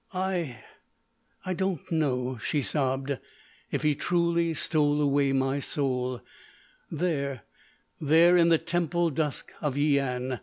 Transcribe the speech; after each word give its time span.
"I—I 0.15 1.53
don't 1.53 1.91
know," 1.91 2.39
she 2.39 2.63
sobbed, 2.63 3.19
"if 3.69 3.83
he 3.83 3.93
truly 3.93 4.55
stole 4.55 4.99
away 4.99 5.31
my 5.31 5.59
soul—there—there 5.59 7.37
in 8.35 8.49
the 8.49 8.57
temple 8.57 9.11
dusk 9.11 9.51
of 9.61 9.75
Yian. 9.75 10.39